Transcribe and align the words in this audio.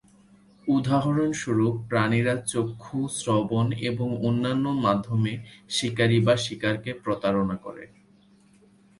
উদাহরণস্বরূপ, 0.67 1.75
প্রাণীরা 1.89 2.35
চক্ষু, 2.51 2.99
শ্রবণ 3.17 3.67
এবং 3.89 4.07
অন্যান্য 4.21 4.65
মাধ্যমে 4.85 5.33
শিকারী 5.69 6.17
বা 6.25 6.35
শিকারকে 6.45 6.91
প্রতারণা 7.03 7.55
করে। 7.65 7.85